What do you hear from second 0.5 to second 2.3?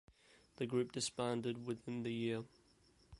The group disbanded within the